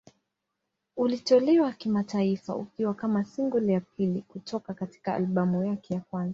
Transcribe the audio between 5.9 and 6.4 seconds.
ya kwanza.